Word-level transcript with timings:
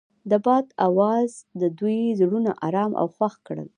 د 0.29 0.31
باد 0.45 0.65
اواز 0.87 1.31
د 1.61 1.63
دوی 1.79 2.01
زړونه 2.19 2.51
ارامه 2.67 2.95
او 3.01 3.07
خوښ 3.15 3.33
کړل. 3.47 3.69